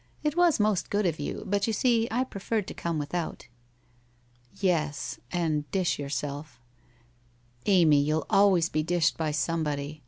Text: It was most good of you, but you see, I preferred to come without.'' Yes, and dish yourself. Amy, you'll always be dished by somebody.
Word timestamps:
It 0.23 0.35
was 0.35 0.59
most 0.59 0.89
good 0.89 1.05
of 1.05 1.19
you, 1.19 1.43
but 1.45 1.67
you 1.67 1.73
see, 1.73 2.07
I 2.09 2.23
preferred 2.23 2.65
to 2.69 2.73
come 2.73 2.97
without.'' 2.97 3.45
Yes, 4.69 5.19
and 5.31 5.69
dish 5.69 5.99
yourself. 5.99 6.59
Amy, 7.67 8.01
you'll 8.01 8.25
always 8.27 8.67
be 8.67 8.81
dished 8.81 9.15
by 9.15 9.29
somebody. 9.29 9.99